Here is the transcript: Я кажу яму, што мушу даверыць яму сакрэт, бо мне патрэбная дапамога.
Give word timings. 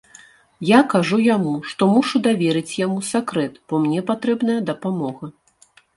Я 0.67 0.77
кажу 0.93 1.17
яму, 1.35 1.51
што 1.71 1.89
мушу 1.97 2.21
даверыць 2.27 2.73
яму 2.85 3.03
сакрэт, 3.11 3.53
бо 3.67 3.83
мне 3.85 3.99
патрэбная 4.09 4.57
дапамога. 4.71 5.31